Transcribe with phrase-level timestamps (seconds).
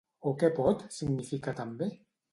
[0.29, 1.91] O què pot significar també?